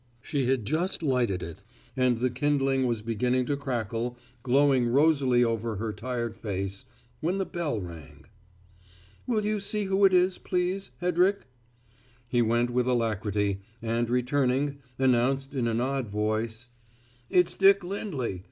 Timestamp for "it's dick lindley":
17.29-18.39